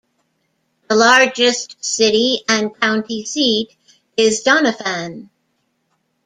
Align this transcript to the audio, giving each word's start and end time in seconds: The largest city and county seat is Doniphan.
The 0.89 0.95
largest 0.95 1.85
city 1.85 2.41
and 2.49 2.75
county 2.79 3.23
seat 3.23 3.75
is 4.17 4.43
Doniphan. 4.43 5.29